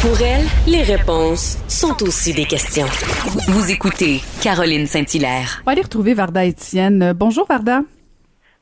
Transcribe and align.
Pour 0.00 0.20
elle, 0.22 0.46
les 0.68 0.82
réponses 0.82 1.58
sont 1.66 2.04
aussi 2.04 2.32
des 2.32 2.44
questions. 2.44 2.86
Vous 3.48 3.72
écoutez 3.72 4.20
Caroline 4.40 4.86
Saint-Hilaire. 4.86 5.58
On 5.62 5.64
va 5.64 5.72
aller 5.72 5.82
retrouver 5.82 6.14
Varda 6.14 6.44
Étienne. 6.44 7.12
Bonjour 7.16 7.46
Varda. 7.48 7.80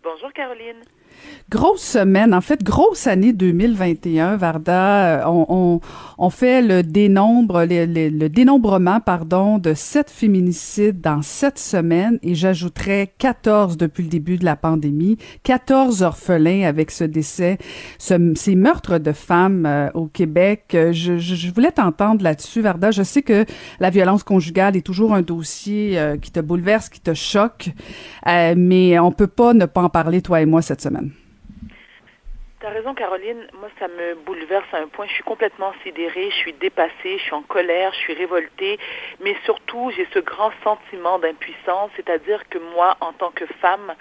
Bonjour 0.02 0.32
Caroline. 0.32 0.80
Grosse 1.48 1.82
semaine, 1.82 2.34
en 2.34 2.40
fait, 2.40 2.64
grosse 2.64 3.06
année 3.06 3.32
2021, 3.32 4.36
Varda. 4.36 5.20
Euh, 5.20 5.22
on, 5.26 5.46
on, 5.48 5.80
on 6.18 6.28
fait 6.28 6.60
le 6.60 6.82
dénombre, 6.82 7.64
le, 7.64 8.26
dénombrement, 8.26 8.98
pardon, 8.98 9.58
de 9.58 9.72
sept 9.72 10.10
féminicides 10.10 11.00
dans 11.00 11.22
sept 11.22 11.56
semaines 11.60 12.18
et 12.24 12.34
j'ajouterais 12.34 13.12
14 13.18 13.76
depuis 13.76 14.02
le 14.02 14.08
début 14.08 14.38
de 14.38 14.44
la 14.44 14.56
pandémie, 14.56 15.18
14 15.44 16.02
orphelins 16.02 16.64
avec 16.66 16.90
ce 16.90 17.04
décès, 17.04 17.58
ce, 17.98 18.32
ces 18.34 18.56
meurtres 18.56 18.98
de 18.98 19.12
femmes 19.12 19.66
euh, 19.66 19.88
au 19.94 20.06
Québec. 20.06 20.70
Je, 20.72 21.16
je, 21.18 21.36
je 21.36 21.50
voulais 21.52 21.70
t'entendre 21.70 22.24
là-dessus, 22.24 22.60
Varda. 22.60 22.90
Je 22.90 23.04
sais 23.04 23.22
que 23.22 23.44
la 23.78 23.90
violence 23.90 24.24
conjugale 24.24 24.76
est 24.76 24.82
toujours 24.84 25.14
un 25.14 25.22
dossier 25.22 25.96
euh, 25.96 26.16
qui 26.16 26.32
te 26.32 26.40
bouleverse, 26.40 26.88
qui 26.88 27.00
te 27.00 27.14
choque, 27.14 27.70
mais 28.26 28.98
on 28.98 29.12
peut 29.12 29.28
pas 29.28 29.54
ne 29.54 29.66
pas 29.66 29.82
en 29.82 29.88
parler, 29.88 30.22
toi 30.22 30.40
et 30.40 30.46
moi, 30.46 30.60
cette 30.60 30.82
semaine. 30.82 31.12
T'as 32.66 32.72
raison, 32.72 32.94
Caroline. 32.94 33.46
Moi, 33.60 33.68
ça 33.78 33.86
me 33.86 34.16
bouleverse 34.16 34.66
à 34.72 34.78
un 34.78 34.88
point. 34.88 35.06
Je 35.06 35.12
suis 35.12 35.22
complètement 35.22 35.72
sidérée, 35.84 36.30
je 36.30 36.34
suis 36.34 36.52
dépassée, 36.52 37.16
je 37.16 37.22
suis 37.22 37.32
en 37.32 37.42
colère, 37.42 37.92
je 37.92 37.98
suis 37.98 38.14
révoltée, 38.14 38.80
mais 39.20 39.36
surtout, 39.44 39.92
j'ai 39.94 40.04
ce 40.12 40.18
grand 40.18 40.50
sentiment 40.64 41.20
d'impuissance, 41.20 41.92
c'est-à-dire 41.94 42.42
que 42.48 42.58
moi, 42.58 42.96
en 43.00 43.12
tant 43.12 43.30
que 43.30 43.46
femme, 43.60 43.94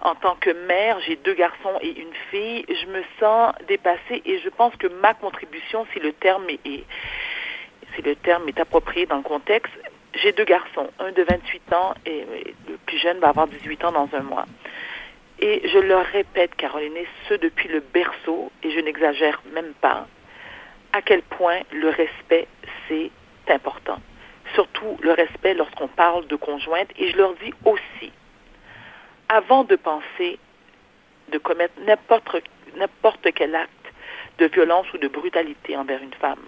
en 0.00 0.16
tant 0.16 0.34
que 0.34 0.50
mère, 0.50 0.98
j'ai 1.06 1.14
deux 1.14 1.34
garçons 1.34 1.78
et 1.82 2.00
une 2.00 2.12
fille, 2.32 2.64
je 2.68 2.86
me 2.86 3.04
sens 3.20 3.54
dépassée 3.68 4.22
et 4.24 4.40
je 4.40 4.48
pense 4.48 4.74
que 4.74 4.88
ma 4.88 5.14
contribution, 5.14 5.86
si 5.92 6.00
le 6.00 6.12
terme 6.12 6.50
est, 6.50 6.84
si 7.94 8.02
le 8.02 8.16
terme 8.16 8.48
est 8.48 8.58
approprié 8.58 9.06
dans 9.06 9.18
le 9.18 9.22
contexte, 9.22 9.72
j'ai 10.14 10.32
deux 10.32 10.44
garçons, 10.44 10.90
un 10.98 11.12
de 11.12 11.22
28 11.22 11.72
ans 11.74 11.94
et 12.04 12.24
le 12.68 12.76
plus 12.86 12.98
jeune 12.98 13.20
va 13.20 13.28
avoir 13.28 13.46
18 13.46 13.84
ans 13.84 13.92
dans 13.92 14.08
un 14.12 14.22
mois. 14.22 14.46
Et 15.40 15.66
je 15.68 15.78
leur 15.78 16.04
répète, 16.04 16.54
Caroline, 16.56 16.92
ce 17.28 17.34
depuis 17.34 17.68
le 17.68 17.80
berceau, 17.80 18.52
et 18.62 18.70
je 18.70 18.80
n'exagère 18.80 19.42
même 19.54 19.72
pas, 19.80 20.06
à 20.92 21.02
quel 21.02 21.22
point 21.22 21.60
le 21.72 21.88
respect, 21.88 22.46
c'est 22.88 23.10
important. 23.48 23.98
Surtout 24.54 24.98
le 25.02 25.12
respect 25.12 25.54
lorsqu'on 25.54 25.88
parle 25.88 26.26
de 26.26 26.36
conjointe. 26.36 26.90
Et 26.98 27.10
je 27.10 27.16
leur 27.16 27.34
dis 27.34 27.54
aussi, 27.64 28.12
avant 29.28 29.64
de 29.64 29.76
penser 29.76 30.38
de 31.30 31.38
commettre 31.38 31.74
n'importe, 31.86 33.32
quel 33.34 33.54
acte 33.54 33.70
de 34.38 34.46
violence 34.46 34.92
ou 34.92 34.98
de 34.98 35.08
brutalité 35.08 35.76
envers 35.76 36.02
une 36.02 36.14
femme, 36.14 36.42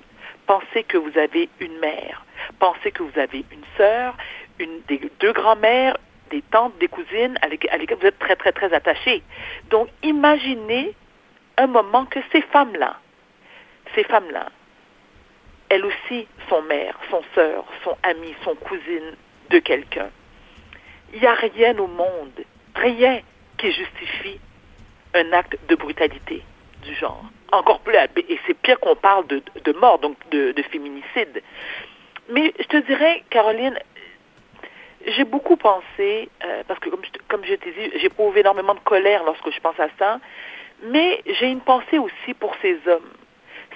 pensez 0.46 0.82
que 0.82 0.98
vous 0.98 1.16
avez 1.16 1.48
une 1.60 1.78
mère, 1.78 2.26
pensez 2.58 2.90
que 2.90 3.02
vous 3.02 3.18
avez 3.18 3.44
une 3.52 3.64
sœur, 3.76 4.16
une 4.58 4.80
des 4.88 5.00
deux 5.20 5.32
grands-mères, 5.32 5.96
des 6.32 6.42
tantes, 6.50 6.76
des 6.78 6.88
cousines 6.88 7.38
avec, 7.42 7.62
lesquelles 7.78 7.98
vous 7.98 8.06
êtes 8.06 8.18
très, 8.18 8.34
très, 8.34 8.52
très 8.52 8.72
attachés. 8.72 9.22
Donc, 9.70 9.88
imaginez 10.02 10.94
un 11.58 11.68
moment 11.68 12.06
que 12.06 12.18
ces 12.32 12.42
femmes-là, 12.42 12.96
ces 13.94 14.04
femmes-là, 14.04 14.46
elles 15.68 15.84
aussi 15.84 16.26
sont 16.48 16.62
mères, 16.62 16.98
sont 17.10 17.22
sœurs, 17.34 17.64
sont 17.84 17.96
amies, 18.02 18.34
sont 18.44 18.56
cousines 18.56 19.14
de 19.50 19.58
quelqu'un. 19.58 20.10
Il 21.14 21.20
n'y 21.20 21.26
a 21.26 21.34
rien 21.34 21.78
au 21.78 21.86
monde, 21.86 22.42
rien 22.74 23.20
qui 23.58 23.70
justifie 23.70 24.40
un 25.14 25.32
acte 25.32 25.58
de 25.68 25.74
brutalité 25.74 26.42
du 26.82 26.94
genre. 26.94 27.24
Encore 27.52 27.80
plus, 27.80 27.94
et 27.94 28.40
c'est 28.46 28.54
pire 28.54 28.80
qu'on 28.80 28.96
parle 28.96 29.26
de, 29.26 29.42
de, 29.64 29.72
mort, 29.72 29.98
donc 29.98 30.16
de, 30.30 30.52
de 30.52 30.62
féminicide. 30.62 31.42
Mais 32.30 32.52
je 32.58 32.64
te 32.64 32.76
dirais, 32.86 33.22
Caroline, 33.28 33.78
j'ai 35.06 35.24
beaucoup 35.24 35.56
pensé, 35.56 36.28
euh, 36.44 36.62
parce 36.66 36.80
que 36.80 36.88
comme 36.88 37.04
je, 37.04 37.10
comme 37.28 37.44
je 37.44 37.54
t'ai 37.54 37.72
dit, 37.72 37.98
j'éprouve 37.98 38.36
énormément 38.38 38.74
de 38.74 38.80
colère 38.80 39.24
lorsque 39.24 39.50
je 39.50 39.60
pense 39.60 39.78
à 39.78 39.88
ça, 39.98 40.20
mais 40.82 41.22
j'ai 41.26 41.46
une 41.46 41.60
pensée 41.60 41.98
aussi 41.98 42.34
pour 42.34 42.54
ces 42.62 42.78
hommes. 42.86 43.10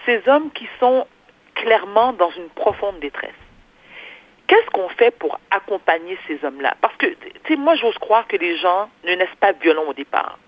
Ces 0.05 0.29
hommes 0.29 0.51
qui 0.53 0.69
sont 0.81 1.07
clairement 1.55 2.13
dans 2.13 2.31
une 2.31 2.49
profonde 2.51 3.01
détresse. 3.01 3.31
Qu'est-ce 4.47 4.71
qu'on 4.71 4.89
fait 4.91 5.11
pour 5.11 5.41
accompagner 5.51 6.17
ces 6.29 6.45
hommes-là? 6.45 6.77
Parce 6.81 6.97
que, 6.97 7.07
tu 7.07 7.17
sais, 7.49 7.57
moi, 7.57 7.75
j'ose 7.75 7.99
croire 7.99 8.27
que 8.29 8.37
les 8.37 8.57
gens 8.59 8.89
ne 9.05 9.15
naissent 9.15 9.29
pas 9.41 9.53
violents 9.53 9.87
au 9.89 9.95
départ. 9.95 10.39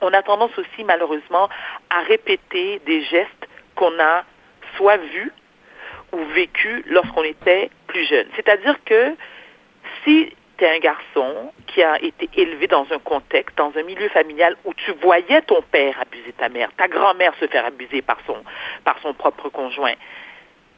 On 0.00 0.12
a 0.12 0.22
tendance 0.22 0.56
aussi, 0.56 0.84
malheureusement, 0.84 1.48
à 1.90 2.00
répéter 2.02 2.80
des 2.86 3.02
gestes 3.02 3.48
qu'on 3.74 3.98
a 3.98 4.24
soit 4.76 4.98
vus 4.98 5.32
ou 6.12 6.18
vécus 6.26 6.84
lorsqu'on 6.86 7.24
était 7.24 7.70
plus 7.88 8.04
jeune. 8.04 8.28
C'est-à-dire 8.36 8.76
que 8.84 9.16
si 10.08 10.32
tu 10.56 10.64
es 10.64 10.76
un 10.76 10.78
garçon 10.78 11.52
qui 11.66 11.82
a 11.82 12.02
été 12.02 12.28
élevé 12.34 12.66
dans 12.66 12.86
un 12.90 12.98
contexte, 12.98 13.56
dans 13.56 13.72
un 13.76 13.82
milieu 13.82 14.08
familial 14.08 14.56
où 14.64 14.72
tu 14.74 14.92
voyais 15.02 15.42
ton 15.42 15.62
père 15.62 16.00
abuser 16.00 16.32
ta 16.32 16.48
mère, 16.48 16.70
ta 16.76 16.88
grand-mère 16.88 17.34
se 17.38 17.46
faire 17.46 17.64
abuser 17.66 18.02
par 18.02 18.18
son, 18.26 18.36
par 18.84 18.98
son 19.00 19.12
propre 19.12 19.50
conjoint, 19.50 19.94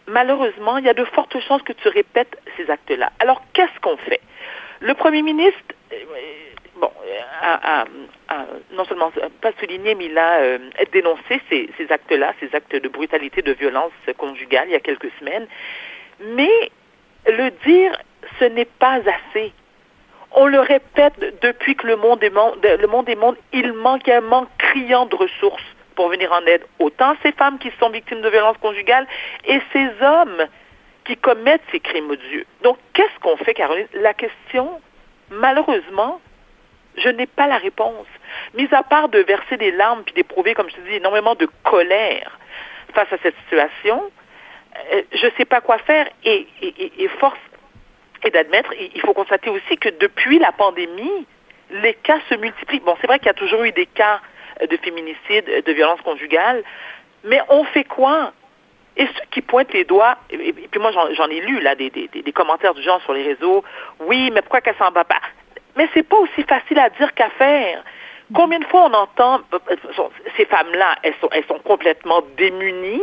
malheureusement, 0.07 0.79
il 0.79 0.85
y 0.85 0.89
a 0.89 0.95
de 0.95 1.05
fortes 1.05 1.39
chances 1.41 1.63
que 1.63 1.73
tu 1.73 1.89
répètes 1.89 2.37
ces 2.57 2.69
actes-là. 2.69 3.13
Alors, 3.21 3.43
qu'est-ce 3.53 3.81
qu'on 3.81 3.97
fait? 3.97 4.21
Le 4.81 4.95
premier 4.95 5.23
ministre, 5.23 5.61
euh, 5.93 5.97
bon, 6.77 6.91
a, 7.43 7.85
non 8.73 8.85
seulement 8.85 9.13
pas 9.41 9.53
souligné, 9.61 9.95
mais 9.95 10.07
il 10.07 10.19
a 10.19 10.41
euh, 10.41 10.59
dénoncé 10.93 11.41
ces, 11.49 11.71
ces 11.79 11.91
actes-là, 11.91 12.35
ces 12.41 12.55
actes 12.55 12.75
de 12.75 12.89
brutalité, 12.89 13.43
de 13.43 13.53
violence 13.53 13.93
conjugale 14.19 14.69
il 14.69 14.73
y 14.73 14.77
a 14.77 14.81
quelques 14.81 15.11
semaines. 15.21 15.47
Mais 16.21 16.71
le 17.27 17.51
dire 17.65 17.93
ce 18.41 18.45
n'est 18.47 18.65
pas 18.65 18.99
assez. 18.99 19.53
On 20.33 20.47
le 20.47 20.61
répète 20.61 21.15
depuis 21.43 21.77
que 21.77 21.87
le 21.87 21.97
monde 21.97 22.23
est 22.25 22.31
monde, 22.31 22.59
le 22.63 22.87
monde 22.87 23.09
est 23.09 23.17
monde, 23.17 23.37
il 23.53 23.73
manque 23.73 24.09
un 24.09 24.21
manque 24.21 24.49
criant 24.59 25.07
de 25.07 25.17
ressources 25.17 25.63
pour 25.95 26.09
venir 26.09 26.33
en 26.33 26.41
aide 26.47 26.65
autant 26.79 27.15
ces 27.23 27.33
femmes 27.33 27.59
qui 27.59 27.71
sont 27.79 27.91
victimes 27.91 28.23
de 28.23 28.29
violences 28.29 28.57
conjugales 28.59 29.07
et 29.45 29.61
ces 29.73 29.89
hommes 30.03 30.47
qui 31.05 31.17
commettent 31.17 31.63
ces 31.73 31.81
crimes 31.81 32.11
odieux. 32.11 32.47
Donc, 32.63 32.79
qu'est-ce 32.95 33.19
qu'on 33.21 33.37
fait, 33.37 33.55
Caroline? 33.55 33.89
La 33.95 34.15
question, 34.15 34.81
malheureusement, 35.31 36.21
je 36.97 37.09
n'ai 37.09 37.27
pas 37.27 37.47
la 37.47 37.59
réponse. 37.59 38.07
Mis 38.55 38.69
à 38.73 38.83
part 38.83 39.09
de 39.09 39.19
verser 39.21 39.57
des 39.57 39.73
larmes 39.73 40.03
puis 40.05 40.15
d'éprouver, 40.15 40.55
comme 40.55 40.71
je 40.71 40.77
te 40.77 40.81
dis, 40.83 40.95
énormément 40.95 41.35
de 41.35 41.49
colère 41.65 42.39
face 42.95 43.13
à 43.13 43.17
cette 43.23 43.37
situation, 43.43 44.03
euh, 44.93 45.03
je 45.13 45.27
ne 45.27 45.31
sais 45.37 45.45
pas 45.45 45.61
quoi 45.61 45.79
faire 45.79 46.09
et, 46.25 46.47
force 47.19 47.39
et 48.25 48.31
d'admettre, 48.31 48.73
il 48.79 49.01
faut 49.01 49.15
constater 49.15 49.51
aussi 49.51 49.77
que 49.77 49.89
depuis 49.89 50.39
la 50.39 50.53
pandémie, 50.53 51.27
les 51.71 51.95
cas 51.95 52.19
se 52.29 52.35
multiplient. 52.35 52.81
Bon, 52.81 52.97
c'est 53.01 53.07
vrai 53.07 53.19
qu'il 53.19 53.27
y 53.27 53.31
a 53.31 53.35
toujours 53.35 53.63
eu 53.65 53.73
des 53.73 53.87
cas 53.87 54.21
de 54.69 54.77
féminicide, 54.77 55.65
de 55.65 55.73
violence 55.73 56.01
conjugale, 56.03 56.63
mais 57.25 57.41
on 57.49 57.65
fait 57.65 57.85
quoi? 57.85 58.33
Et 58.97 59.07
ceux 59.07 59.25
qui 59.31 59.41
pointent 59.41 59.73
les 59.73 59.85
doigts, 59.85 60.17
et, 60.31 60.53
puis 60.53 60.81
moi 60.81 60.91
j'en 60.91 61.29
ai 61.29 61.41
lu 61.41 61.61
là 61.61 61.75
des, 61.75 61.91
des, 61.91 62.33
commentaires 62.33 62.75
du 62.75 62.83
genre 62.83 63.01
sur 63.03 63.15
les 63.15 63.23
réseaux, 63.23 63.65
oui, 64.01 64.31
mais 64.33 64.43
pourquoi 64.43 64.61
qu'elle 64.61 64.77
s'en 64.77 64.91
va 64.91 65.05
pas? 65.05 65.21
Mais 65.77 65.89
c'est 65.95 66.03
pas 66.03 66.17
aussi 66.17 66.43
facile 66.43 66.79
à 66.79 66.91
dire 66.91 67.15
qu'à 67.15 67.31
faire. 67.31 67.83
Combien 68.35 68.59
de 68.59 68.65
fois 68.67 68.89
on 68.91 68.95
entend 68.95 69.41
ces 70.37 70.45
femmes-là, 70.45 70.97
elles 71.03 71.15
sont, 71.21 71.29
elles 71.33 71.47
sont 71.47 71.59
complètement 71.61 72.23
démunies, 72.37 73.03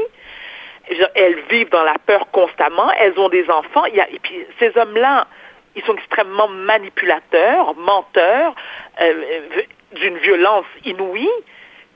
elles 1.15 1.39
vivent 1.49 1.69
dans 1.69 1.83
la 1.83 1.95
peur 2.05 2.29
constamment, 2.31 2.91
elles 2.93 3.17
ont 3.19 3.29
des 3.29 3.49
enfants. 3.49 3.85
Et 3.85 4.19
puis 4.21 4.45
ces 4.59 4.77
hommes-là, 4.77 5.27
ils 5.75 5.83
sont 5.83 5.95
extrêmement 5.95 6.47
manipulateurs, 6.47 7.75
menteurs, 7.75 8.55
euh, 9.01 9.13
euh, 9.31 9.61
d'une 9.93 10.17
violence 10.17 10.65
inouïe. 10.85 11.29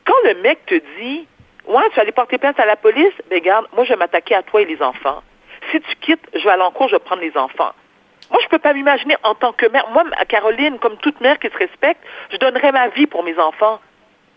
Quand 0.06 0.16
le 0.25 0.35
mec 0.41 0.66
te 0.66 0.75
dit, 0.75 1.28
ouais, 1.68 1.90
tu 1.90 1.96
vas 1.96 2.02
aller 2.02 2.12
porter 2.12 2.38
plainte 2.38 2.59
à 2.59 2.66
la 2.66 2.75
police, 2.75 3.13
ben 3.29 3.40
regarde, 3.40 3.68
moi 3.74 3.84
je 3.84 3.90
vais 3.90 3.97
m'attaquer 3.97 4.35
à 4.35 4.44
toi 4.44 4.62
et 4.62 4.66
les 4.66 4.81
enfants. 4.81 5.23
Si 5.72 5.79
tu 5.82 5.96
quittes, 5.97 6.28
je 6.34 6.43
vais 6.43 6.49
aller 6.49 6.64
en 6.64 6.72
cours, 6.72 6.88
je 6.88 6.96
vais 6.96 6.99
prendre 6.99 7.22
les 7.22 7.35
enfants. 7.38 7.73
Moi, 8.32 8.40
je 8.41 8.47
peux 8.47 8.59
pas 8.59 8.73
m'imaginer 8.73 9.17
en 9.23 9.35
tant 9.35 9.52
que 9.52 9.66
mère. 9.66 9.88
Moi, 9.90 10.03
Caroline, 10.29 10.79
comme 10.79 10.97
toute 10.97 11.20
mère 11.20 11.38
qui 11.38 11.49
se 11.49 11.58
respecte, 11.58 12.02
je 12.32 12.38
donnerais 12.38 12.72
ma 12.72 12.88
vie 12.88 13.05
pour 13.05 13.23
mes 13.23 13.38
enfants. 13.38 13.79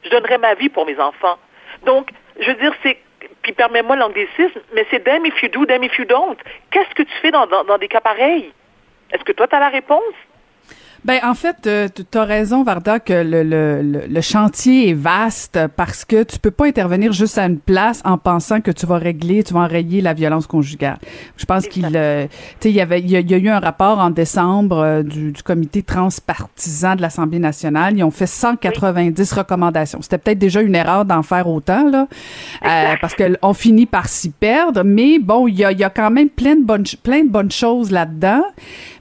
Je 0.03 0.11
donnerais 0.11 0.39
ma 0.39 0.55
vie 0.55 0.69
pour 0.69 0.85
mes 0.85 0.99
enfants. 0.99 1.39
Donc, 1.85 2.11
je 2.41 2.47
veux 2.51 2.56
dire, 2.56 2.75
c'est 2.83 2.99
puis 3.43 3.53
permets-moi 3.53 3.97
l'anglicisme, 3.97 4.61
mais 4.75 4.87
c'est 4.91 5.05
damn 5.05 5.25
if 5.26 5.43
you 5.43 5.49
do, 5.49 5.67
damn 5.67 5.82
if 5.82 5.99
you 5.99 6.05
don't. 6.05 6.37
Qu'est-ce 6.71 6.94
que 6.94 7.03
tu 7.03 7.15
fais 7.21 7.31
dans, 7.31 7.47
dans, 7.47 7.79
des 7.79 7.88
cas 7.88 8.00
pareils? 8.00 8.53
Est-ce 9.11 9.25
que 9.25 9.32
toi, 9.32 9.47
tu 9.47 9.55
as 9.55 9.61
la 9.61 9.69
réponse? 9.69 10.15
Ben 11.05 11.21
en 11.23 11.35
fait, 11.35 11.67
euh, 11.67 11.87
tu 11.93 12.17
as 12.17 12.25
raison, 12.25 12.62
Varda, 12.62 12.99
que 12.99 13.12
le, 13.12 13.43
le, 13.43 14.06
le, 14.09 14.21
chantier 14.23 14.89
est 14.89 14.95
vaste 14.95 15.59
parce 15.77 16.06
que 16.06 16.23
tu 16.23 16.39
peux 16.39 16.51
pas 16.51 16.65
intervenir 16.65 17.12
juste 17.12 17.37
à 17.37 17.45
une 17.45 17.59
place 17.59 18.01
en 18.06 18.17
pensant 18.17 18.62
que 18.62 18.71
tu 18.71 18.87
vas 18.87 18.97
régler, 18.97 19.45
tu 19.45 19.53
vas 19.53 19.61
enrayer 19.61 20.01
la 20.01 20.15
violence 20.15 20.47
conjugale. 20.47 20.97
Je 21.37 21.45
pense 21.45 21.69
qu'il, 21.69 21.87
euh, 21.95 22.25
tu 22.25 22.31
sais, 22.61 22.71
il 22.71 22.75
y 22.75 22.81
avait, 22.81 23.01
il 23.01 23.11
y, 23.11 23.35
a, 23.35 23.37
eu 23.37 23.49
un 23.51 23.61
rapport 23.61 23.99
en 23.99 24.09
décembre 24.09 24.79
euh, 24.79 25.03
du, 25.03 25.33
du, 25.33 25.43
comité 25.43 25.83
transpartisan 25.83 26.97
de 26.97 27.03
l'Assemblée 27.03 27.39
nationale. 27.39 27.99
Ils 27.99 28.03
ont 28.03 28.11
fait 28.11 28.27
190 28.27 29.31
recommandations. 29.33 30.01
C'était 30.01 30.17
peut-être 30.17 30.39
déjà 30.39 30.62
une 30.62 30.75
erreur 30.75 31.05
d'en 31.05 31.23
faire 31.23 31.49
autant 31.49 31.91
là, 31.91 32.09
euh, 32.65 32.95
parce 33.03 33.15
que 33.15 33.37
on 33.43 33.53
finit 33.53 33.85
par 33.85 34.09
s'y 34.09 34.31
perdre. 34.31 34.83
Mais 34.85 35.19
bon, 35.19 35.49
il 35.49 35.56
y 35.56 35.67
a, 35.67 35.73
y 35.73 35.85
a 35.85 35.91
quand 35.91 36.11
même 36.11 36.31
plein 36.31 36.56
de 36.56 36.65
bonnes, 36.65 36.85
plein 37.03 37.25
de 37.25 37.31
bonnes 37.31 37.53
choses 37.53 37.91
là-dedans. 37.91 38.43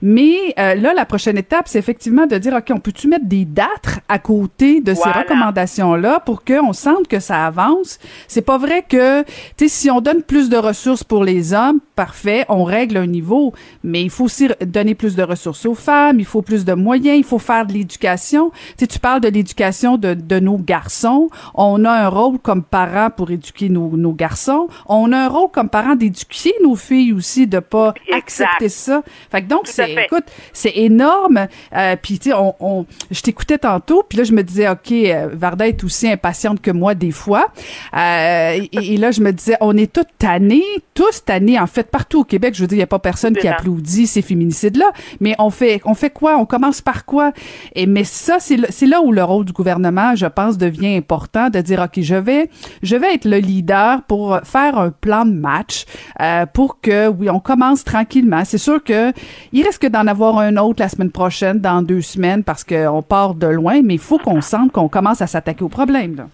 Mais 0.01 0.53
là, 0.57 0.93
la 0.93 1.05
prochaine 1.05 1.37
étape, 1.37 1.69
c'est 1.69 1.92
effectivement 1.93 2.25
de 2.25 2.37
dire, 2.39 2.53
OK, 2.53 2.71
on 2.71 2.79
peut-tu 2.79 3.07
mettre 3.07 3.25
des 3.25 3.45
dates 3.45 3.99
à 4.09 4.17
côté 4.17 4.81
de 4.81 4.95
ces 4.95 5.09
recommandations-là 5.09 6.21
pour 6.21 6.43
qu'on 6.43 6.73
sente 6.73 7.07
que 7.07 7.19
ça 7.19 7.45
avance? 7.45 7.99
C'est 8.27 8.41
pas 8.41 8.57
vrai 8.57 8.83
que, 8.87 9.21
tu 9.21 9.29
sais, 9.57 9.67
si 9.67 9.91
on 9.91 10.01
donne 10.01 10.23
plus 10.23 10.49
de 10.49 10.57
ressources 10.57 11.03
pour 11.03 11.23
les 11.23 11.53
hommes, 11.53 11.79
parfait, 11.95 12.45
on 12.49 12.63
règle 12.63 12.97
un 12.97 13.05
niveau, 13.05 13.53
mais 13.83 14.01
il 14.01 14.09
faut 14.09 14.23
aussi 14.23 14.47
donner 14.65 14.95
plus 14.95 15.15
de 15.15 15.21
ressources 15.21 15.67
aux 15.67 15.75
femmes, 15.75 16.19
il 16.19 16.25
faut 16.25 16.41
plus 16.41 16.65
de 16.65 16.73
moyens, 16.73 17.15
il 17.15 17.23
faut 17.23 17.37
faire 17.37 17.67
de 17.67 17.73
l'éducation. 17.73 18.49
Tu 18.49 18.57
sais, 18.79 18.87
tu 18.87 18.97
parles 18.97 19.21
de 19.21 19.29
l'éducation 19.29 19.97
de, 19.97 20.15
de 20.15 20.39
nos 20.39 20.57
garçons. 20.57 21.29
On 21.53 21.85
a 21.85 21.91
un 21.91 22.07
rôle 22.07 22.39
comme 22.39 22.63
parents 22.63 23.11
pour 23.15 23.29
éduquer 23.29 23.69
nos, 23.69 23.95
nos 23.95 24.13
garçons. 24.13 24.67
On 24.87 25.11
a 25.11 25.17
un 25.25 25.27
rôle 25.29 25.51
comme 25.51 25.69
parents 25.69 25.95
d'éduquer 25.95 26.53
nos 26.63 26.75
filles 26.75 27.13
aussi, 27.13 27.45
de 27.45 27.59
pas 27.59 27.93
accepter 28.11 28.69
ça. 28.69 29.03
Fait 29.29 29.43
que 29.43 29.47
donc, 29.47 29.67
c'est, 29.67 29.93
écoute, 29.93 30.25
c'est 30.53 30.75
énorme. 30.75 31.37
Euh, 31.37 31.82
puis 32.01 32.19
tu 32.19 32.29
sais, 32.29 32.35
on, 32.35 32.55
on, 32.59 32.85
je 33.11 33.21
t'écoutais 33.21 33.57
tantôt, 33.57 34.03
puis 34.07 34.17
là 34.17 34.23
je 34.23 34.33
me 34.33 34.43
disais, 34.43 34.69
ok, 34.69 34.91
euh, 34.91 35.29
Varda 35.33 35.67
est 35.67 35.83
aussi 35.83 36.09
impatiente 36.09 36.61
que 36.61 36.71
moi 36.71 36.95
des 36.95 37.11
fois. 37.11 37.47
Euh, 37.95 38.59
et, 38.71 38.97
là 38.97 39.11
je 39.11 39.21
me 39.21 39.31
disais, 39.31 39.57
on 39.61 39.75
est 39.77 39.91
tous 39.91 40.05
tannés, 40.17 40.63
tous 40.93 41.23
tannés 41.25 41.59
en 41.59 41.67
fait 41.67 41.89
partout 41.89 42.21
au 42.21 42.23
Québec. 42.23 42.55
Je 42.55 42.61
veux 42.61 42.67
dire, 42.67 42.77
il 42.77 42.81
y 42.81 42.83
a 42.83 42.87
pas 42.87 42.99
personne 42.99 43.35
qui 43.35 43.47
applaudit 43.47 44.07
ces 44.07 44.21
féminicides 44.21 44.77
là, 44.77 44.91
mais 45.19 45.35
on 45.39 45.49
fait, 45.49 45.81
on 45.85 45.93
fait 45.93 46.09
quoi? 46.09 46.37
On 46.37 46.45
commence 46.45 46.81
par 46.81 47.05
quoi? 47.05 47.31
Et 47.75 47.85
mais 47.85 48.03
ça, 48.03 48.37
c'est 48.39 48.57
c'est 48.69 48.85
là 48.85 49.01
où 49.01 49.11
le 49.11 49.23
rôle 49.23 49.45
du 49.45 49.53
gouvernement, 49.53 50.15
je 50.15 50.25
pense, 50.25 50.57
devient 50.57 50.95
important 50.95 51.49
de 51.49 51.59
dire, 51.59 51.81
ok, 51.81 52.01
je 52.01 52.15
vais, 52.15 52.49
je 52.81 52.95
vais 52.95 53.13
être 53.15 53.25
le 53.25 53.37
leader 53.37 54.01
pour 54.03 54.39
faire 54.43 54.77
un 54.77 54.91
plan 54.91 55.25
de 55.25 55.33
match 55.33 55.85
euh, 56.21 56.45
pour 56.45 56.79
que 56.81 57.07
oui, 57.07 57.29
on 57.29 57.39
commence 57.39 57.83
tranquillement. 57.83 58.43
C'est 58.45 58.57
sûr 58.57 58.83
que 58.83 59.11
il 59.51 59.65
risque 59.65 59.87
d'en 59.87 60.07
avoir 60.07 60.37
un 60.37 60.57
autre 60.57 60.81
la 60.81 60.89
semaine 60.89 61.11
prochaine 61.11 61.59
dans 61.59 61.72
deux 61.81 62.01
semaines 62.01 62.43
parce 62.43 62.63
qu'on 62.63 63.01
part 63.01 63.35
de 63.35 63.47
loin, 63.47 63.81
mais 63.83 63.95
il 63.95 63.99
faut 63.99 64.19
qu'on 64.19 64.41
sente 64.41 64.71
qu'on 64.71 64.89
commence 64.89 65.21
à 65.21 65.27
s'attaquer 65.27 65.63
au 65.63 65.69
problème. 65.69 66.27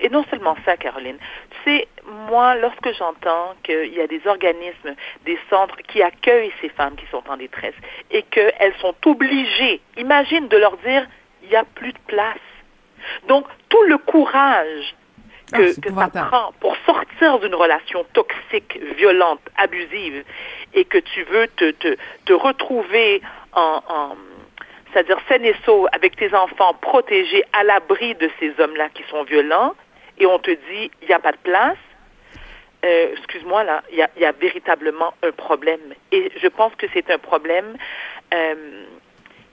Et 0.00 0.08
non 0.08 0.24
seulement 0.30 0.56
ça, 0.64 0.76
Caroline. 0.76 1.16
Tu 1.50 1.70
sais, 1.70 1.88
moi, 2.30 2.54
lorsque 2.56 2.92
j'entends 2.96 3.54
qu'il 3.64 3.92
y 3.92 4.00
a 4.00 4.06
des 4.06 4.24
organismes, 4.26 4.94
des 5.24 5.38
centres 5.50 5.76
qui 5.88 6.02
accueillent 6.02 6.52
ces 6.60 6.68
femmes 6.68 6.94
qui 6.96 7.06
sont 7.10 7.22
en 7.28 7.36
détresse 7.36 7.74
et 8.10 8.22
qu'elles 8.22 8.74
sont 8.80 8.94
obligées, 9.06 9.80
imagine 9.96 10.46
de 10.48 10.56
leur 10.56 10.76
dire, 10.78 11.06
il 11.42 11.48
n'y 11.48 11.56
a 11.56 11.64
plus 11.64 11.92
de 11.92 11.98
place. 12.06 12.36
Donc, 13.26 13.46
tout 13.68 13.82
le 13.84 13.98
courage 13.98 14.94
que, 15.52 15.72
ah, 15.72 15.80
que 15.80 15.94
ça 15.94 16.26
prend 16.26 16.52
pour 16.60 16.76
sortir 16.86 17.38
d'une 17.40 17.54
relation 17.54 18.04
toxique, 18.12 18.78
violente, 18.96 19.40
abusive, 19.56 20.24
et 20.74 20.84
que 20.84 20.98
tu 20.98 21.24
veux 21.24 21.48
te, 21.48 21.70
te, 21.72 21.96
te 22.26 22.32
retrouver 22.32 23.22
en, 23.52 23.82
en 23.88 24.16
c'est-à-dire 24.92 25.18
saine 25.28 25.44
et 25.44 25.54
sauve 25.64 25.88
avec 25.92 26.16
tes 26.16 26.34
enfants 26.34 26.74
protégés 26.74 27.44
à 27.52 27.64
l'abri 27.64 28.14
de 28.14 28.30
ces 28.40 28.52
hommes-là 28.58 28.88
qui 28.90 29.02
sont 29.10 29.22
violents, 29.24 29.74
et 30.18 30.26
on 30.26 30.38
te 30.38 30.50
dit, 30.50 30.90
il 31.02 31.08
n'y 31.08 31.14
a 31.14 31.18
pas 31.18 31.32
de 31.32 31.38
place, 31.38 31.76
euh, 32.84 33.12
excuse-moi, 33.16 33.64
là, 33.64 33.82
il 33.90 33.98
y 33.98 34.24
a, 34.24 34.32
véritablement 34.32 35.14
un 35.22 35.32
problème. 35.32 35.80
Et 36.12 36.30
je 36.40 36.46
pense 36.46 36.74
que 36.76 36.86
c'est 36.92 37.10
un 37.10 37.18
problème 37.18 37.76
euh, 38.32 38.84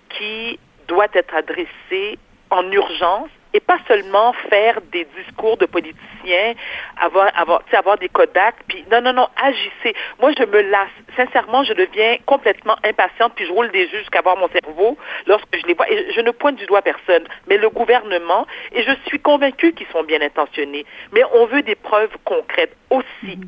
qui 0.09 0.59
doit 0.87 1.07
être 1.13 1.33
adressé 1.33 2.19
en 2.51 2.71
urgence 2.71 3.29
et 3.55 3.61
pas 3.61 3.77
seulement 3.87 4.33
faire 4.49 4.81
des 4.91 5.07
discours 5.17 5.55
de 5.55 5.65
politiciens, 5.65 6.53
avoir, 6.99 7.29
avoir, 7.39 7.63
avoir 7.71 7.97
des 7.97 8.09
Kodak, 8.09 8.55
puis 8.67 8.83
non, 8.91 8.99
non, 8.99 9.13
non, 9.13 9.29
agissez. 9.41 9.95
Moi, 10.19 10.33
je 10.37 10.43
me 10.43 10.61
lasse. 10.61 10.89
Sincèrement, 11.15 11.63
je 11.63 11.71
deviens 11.71 12.17
complètement 12.25 12.75
impatiente, 12.83 13.31
puis 13.33 13.45
je 13.45 13.53
roule 13.53 13.71
des 13.71 13.85
yeux 13.85 13.99
jusqu'à 13.99 14.21
voir 14.21 14.35
mon 14.35 14.49
cerveau 14.49 14.97
lorsque 15.25 15.57
je 15.57 15.65
les 15.67 15.73
vois. 15.73 15.89
Et 15.89 16.11
je 16.11 16.19
ne 16.19 16.31
pointe 16.31 16.57
du 16.57 16.65
doigt 16.65 16.81
personne, 16.81 17.25
mais 17.47 17.57
le 17.57 17.69
gouvernement, 17.69 18.45
et 18.73 18.83
je 18.83 18.91
suis 19.07 19.19
convaincue 19.19 19.71
qu'ils 19.71 19.87
sont 19.87 20.03
bien 20.03 20.21
intentionnés, 20.21 20.85
mais 21.13 21.21
on 21.33 21.45
veut 21.45 21.61
des 21.61 21.75
preuves 21.75 22.15
concrètes 22.25 22.75
aussi. 22.89 23.05
Mm-hmm. 23.23 23.47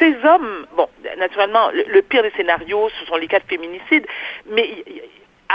Ces 0.00 0.16
hommes, 0.24 0.66
bon, 0.76 0.88
naturellement, 1.18 1.70
le, 1.70 1.84
le, 1.86 2.02
pire 2.02 2.24
des 2.24 2.30
scénarios, 2.30 2.88
ce 2.98 3.06
sont 3.06 3.16
les 3.16 3.28
cas 3.28 3.38
de 3.38 3.44
féminicide, 3.44 4.04
mais 4.46 4.68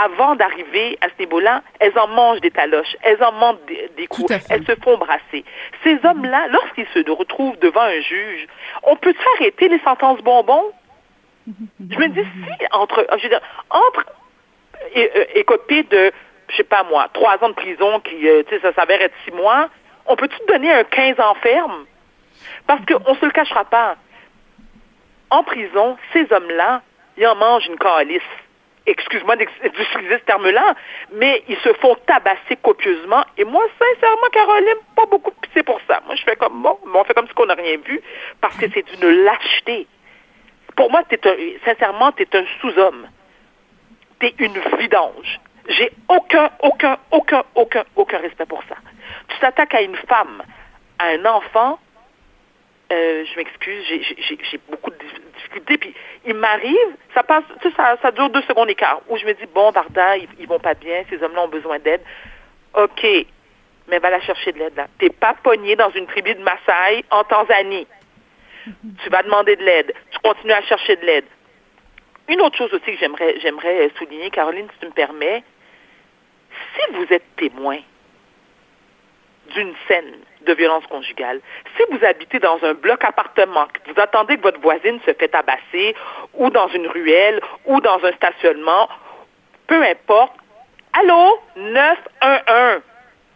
avant 0.03 0.35
d'arriver 0.35 0.97
à 1.01 1.07
ce 1.09 1.19
niveau-là, 1.19 1.61
elles 1.79 1.97
en 1.97 2.07
mangent 2.07 2.41
des 2.41 2.51
taloches, 2.51 2.95
elles 3.01 3.23
en 3.23 3.31
mangent 3.31 3.57
des, 3.95 4.07
coups, 4.07 4.31
elles 4.49 4.65
se 4.65 4.75
font 4.83 4.97
brasser. 4.97 5.44
Ces 5.83 5.99
hommes-là, 6.03 6.47
lorsqu'ils 6.49 6.88
se 6.88 7.09
retrouvent 7.09 7.57
devant 7.59 7.81
un 7.81 8.01
juge, 8.01 8.47
on 8.83 8.95
peut 8.95 9.15
arrêter 9.35 9.69
les 9.69 9.79
sentences 9.79 10.21
bonbons? 10.21 10.71
Je 11.47 11.97
me 11.97 12.07
dis, 12.09 12.21
si, 12.21 12.65
entre, 12.71 13.07
je 13.17 13.23
veux 13.23 13.29
dire, 13.29 13.41
entre 13.69 14.05
écopé 15.35 15.83
de, 15.83 16.11
je 16.49 16.55
sais 16.57 16.63
pas 16.63 16.83
moi, 16.83 17.07
trois 17.13 17.41
ans 17.44 17.49
de 17.49 17.53
prison 17.53 17.99
qui, 18.01 18.27
euh, 18.27 18.44
tu 18.44 18.55
sais, 18.55 18.61
ça 18.61 18.73
s'avère 18.73 19.01
être 19.01 19.15
six 19.25 19.31
mois, 19.31 19.69
on 20.05 20.15
peut-tu 20.15 20.38
donner 20.47 20.71
un 20.71 20.83
15 20.83 21.19
ans 21.19 21.35
ferme? 21.41 21.85
Parce 22.65 22.81
qu'on 22.85 23.15
se 23.15 23.25
le 23.25 23.31
cachera 23.31 23.65
pas. 23.65 23.95
En 25.29 25.44
prison, 25.44 25.97
ces 26.13 26.31
hommes-là, 26.31 26.81
ils 27.17 27.27
en 27.27 27.35
mangent 27.35 27.67
une 27.67 27.77
calice 27.77 28.21
excuse-moi 28.88 29.36
d'utiliser 29.36 30.18
ce 30.18 30.24
terme-là, 30.24 30.75
mais 31.12 31.44
ils 31.48 31.57
se 31.57 31.74
font 31.74 31.95
tabasser 32.07 32.56
copieusement. 32.62 33.24
Et 33.38 33.44
moi, 33.44 33.63
sincèrement, 33.78 34.28
Caroline, 34.31 34.78
pas 34.95 35.06
beaucoup 35.06 35.31
c'est 35.54 35.63
pour 35.63 35.80
ça. 35.88 36.01
Moi, 36.06 36.16
je 36.16 36.24
fais 36.24 36.36
comme 36.36 36.62
bon, 36.62 36.78
on 36.94 37.04
fait 37.04 37.13
comme 37.13 37.28
si 37.28 37.34
on 37.38 37.45
n'a 37.45 37.56
rien 37.56 37.78
vu, 37.78 38.01
parce 38.42 38.56
que 38.57 38.66
c'est 38.74 38.86
une 38.94 39.24
lâcheté. 39.24 39.88
Pour 40.75 40.92
moi, 40.92 41.01
es 41.10 41.28
un, 41.28 41.36
sincèrement, 41.66 42.12
tu 42.12 42.24
es 42.24 42.36
un 42.36 42.45
sous-homme. 42.62 43.07
Tu 44.19 44.28
es 44.28 44.36
une 44.39 44.60
vidange. 44.78 45.40
J'ai 45.69 45.92
aucun, 46.07 46.50
aucun, 46.62 46.98
aucun, 47.12 47.44
aucun, 47.56 47.83
aucun 47.95 48.18
respect 48.19 48.45
pour 48.45 48.63
ça. 48.69 48.75
Tu 49.30 49.40
t'attaques 49.40 49.74
à 49.74 49.81
une 49.81 49.95
femme, 49.95 50.44
à 51.00 51.07
un 51.07 51.25
enfant, 51.25 51.80
euh, 52.92 53.25
je 53.25 53.36
m'excuse, 53.38 53.83
j'ai 53.88 54.60
beaucoup 54.69 54.92
de 54.92 54.95
difficultés. 55.38 55.78
Puis 55.78 55.94
il 56.25 56.34
m'arrive, 56.34 56.95
ça 57.13 57.24
passe, 57.24 57.44
ça, 57.75 57.98
ça 58.01 58.12
dure 58.12 58.30
deux 58.30 58.42
secondes 58.44 58.69
écart, 58.69 59.01
où 59.07 59.18
je 59.18 59.25
me 59.25 59.34
dis, 59.34 59.45
bon, 59.54 59.72
Varda, 59.72 60.18
ils, 60.18 60.28
ils 60.39 60.48
vont 60.48 60.60
pas 60.60 60.74
bien, 60.74 61.04
ces 61.10 61.22
hommes-là 61.24 61.44
ont 61.44 61.48
besoin 61.48 61.80
d'aide. 61.80 62.01
OK, 62.74 63.06
mais 63.88 64.00
va 64.00 64.10
la 64.10 64.22
chercher 64.22 64.51
de 64.51 64.60
l'aide 64.60 64.75
là. 64.75 64.88
T'es 65.00 65.10
pas 65.10 65.36
pogné 65.42 65.75
dans 65.75 65.89
une 65.92 66.06
tribu 66.07 66.34
de 66.36 66.42
Maasai 66.42 67.06
en 67.10 67.24
Tanzanie. 67.24 67.88
Tu 69.01 69.10
vas 69.10 69.24
demander 69.24 69.56
de 69.56 69.63
l'aide. 69.63 69.94
Tu 70.12 70.19
continues 70.19 70.54
à 70.54 70.62
chercher 70.62 70.98
de 70.98 71.06
l'aide. 71.06 71.26
Une 72.28 72.42
autre 72.42 72.57
chose 72.57 72.73
aussi 72.73 72.85
que 72.85 72.97
j'aimerais, 72.97 73.40
j'aimerais 73.40 73.90
souligner, 73.97 74.30
Caroline, 74.30 74.68
si 74.73 74.80
tu 74.80 74.85
me 74.88 74.92
permets, 74.92 75.44
si 76.76 76.94
vous 76.94 77.06
êtes 77.14 77.23
témoin 77.38 77.80
d'une 79.54 79.73
scène 79.87 80.16
de 80.42 80.54
violence 80.54 80.85
conjugale. 80.87 81.42
Si 81.75 81.83
vous 81.92 82.04
habitez 82.06 82.39
dans 82.39 82.63
un 82.63 82.73
bloc 82.73 83.04
appartement, 83.04 83.66
que 83.68 83.92
vous 83.92 83.99
attendez 83.99 84.37
que 84.37 84.44
votre 84.44 84.61
voisine 84.61 84.99
se 85.06 85.13
fait 85.13 85.27
tabasser, 85.27 85.95
ou 86.33 86.49
dans 86.49 86.68
une 86.69 86.87
ruelle, 86.87 87.42
ou 87.66 87.80
dans 87.81 88.04
un 88.04 88.11
stationnement, 88.13 88.89
peu 89.68 89.81
importe, 89.83 90.33
allô, 90.99 91.39
911. 91.57 92.81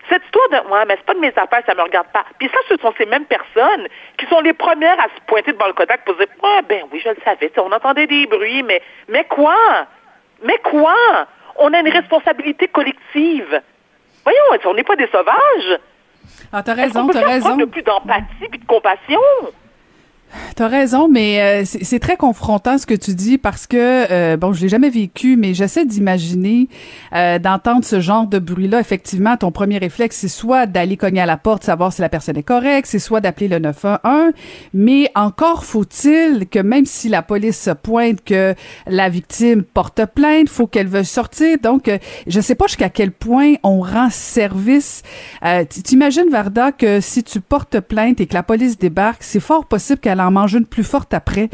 Cette 0.09 0.23
histoire 0.25 0.49
de 0.49 0.67
moi, 0.67 0.83
mais 0.85 0.95
c'est 0.97 1.05
pas 1.05 1.13
de 1.13 1.19
mes 1.19 1.33
affaires, 1.35 1.61
ça 1.65 1.75
me 1.75 1.83
regarde 1.83 2.07
pas. 2.11 2.25
Puis 2.39 2.49
ça, 2.49 2.57
ce 2.67 2.75
sont 2.77 2.93
ces 2.97 3.05
mêmes 3.05 3.25
personnes 3.25 3.87
qui 4.17 4.25
sont 4.25 4.41
les 4.41 4.53
premières 4.53 4.99
à 4.99 5.03
se 5.03 5.21
pointer 5.27 5.51
devant 5.51 5.67
le 5.67 5.73
contact 5.73 6.05
pour 6.05 6.15
dire, 6.15 6.27
ah 6.43 6.61
ben 6.67 6.85
oui, 6.91 7.01
je 7.03 7.09
le 7.09 7.17
savais, 7.23 7.51
on 7.57 7.71
entendait 7.71 8.07
des 8.07 8.25
bruits, 8.25 8.63
mais, 8.63 8.81
mais 9.07 9.25
quoi? 9.25 9.85
Mais 10.43 10.57
quoi? 10.59 11.27
On 11.57 11.71
a 11.73 11.79
une 11.79 11.89
responsabilité 11.89 12.67
collective. 12.67 13.61
Voyons, 14.23 14.61
on 14.65 14.73
n'est 14.73 14.83
pas 14.83 14.95
des 14.95 15.07
sauvages? 15.07 15.79
Ah, 16.51 16.63
t'as 16.63 16.73
raison, 16.73 17.07
t'as 17.07 17.25
raison. 17.25 17.57
de 17.57 17.65
plus 17.65 17.83
d'empathie 17.83 18.45
et 18.53 18.57
de 18.57 18.65
compassion? 18.65 19.19
T'as 20.55 20.67
raison, 20.67 21.07
mais 21.07 21.41
euh, 21.41 21.63
c'est 21.65 21.99
très 21.99 22.17
confrontant 22.17 22.77
ce 22.77 22.85
que 22.85 22.93
tu 22.93 23.15
dis 23.15 23.37
parce 23.37 23.67
que 23.67 23.77
euh, 24.11 24.37
bon, 24.37 24.53
je 24.53 24.61
l'ai 24.61 24.69
jamais 24.69 24.89
vécu, 24.89 25.35
mais 25.35 25.53
j'essaie 25.53 25.85
d'imaginer 25.85 26.67
euh, 27.13 27.39
d'entendre 27.39 27.83
ce 27.83 27.99
genre 27.99 28.27
de 28.27 28.39
bruit-là. 28.39 28.79
Effectivement, 28.79 29.37
ton 29.37 29.51
premier 29.51 29.77
réflexe, 29.77 30.17
c'est 30.17 30.27
soit 30.27 30.65
d'aller 30.67 30.97
cogner 30.97 31.21
à 31.21 31.25
la 31.25 31.37
porte, 31.37 31.63
savoir 31.63 31.91
si 31.91 32.01
la 32.01 32.09
personne 32.09 32.37
est 32.37 32.43
correcte, 32.43 32.87
c'est 32.87 32.99
soit 32.99 33.21
d'appeler 33.21 33.47
le 33.47 33.59
911. 33.59 34.33
Mais 34.73 35.09
encore 35.15 35.65
faut-il 35.65 36.47
que 36.47 36.59
même 36.59 36.85
si 36.85 37.09
la 37.09 37.21
police 37.21 37.59
se 37.59 37.71
pointe, 37.71 38.23
que 38.23 38.55
la 38.87 39.09
victime 39.09 39.63
porte 39.63 40.05
plainte, 40.05 40.49
faut 40.49 40.67
qu'elle 40.67 40.87
veuille 40.87 41.05
sortir. 41.05 41.57
Donc, 41.61 41.89
je 42.27 42.41
sais 42.41 42.55
pas 42.55 42.67
jusqu'à 42.67 42.89
quel 42.89 43.11
point 43.11 43.55
on 43.63 43.81
rend 43.81 44.09
service. 44.09 45.03
T'imagines 45.83 46.29
Varda 46.29 46.71
que 46.71 47.01
si 47.01 47.23
tu 47.23 47.41
portes 47.41 47.79
plainte 47.79 48.21
et 48.21 48.27
que 48.27 48.33
la 48.33 48.43
police 48.43 48.77
débarque, 48.77 49.23
c'est 49.23 49.39
fort 49.39 49.65
possible 49.65 49.99
qu'elle 49.99 50.20
en 50.27 50.31
mange 50.31 50.53
une 50.53 50.65
plus 50.65 50.83
forte 50.83 51.13
après. 51.13 51.49